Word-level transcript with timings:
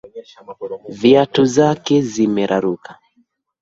Viatu 1.01 1.41
zake 1.55 1.95
zimeraruka. 2.11 2.91